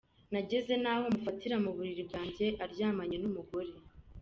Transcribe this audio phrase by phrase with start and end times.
[0.31, 3.71] Nageze naho mufatira mu buriri bwanjye aryamanye n’umugore.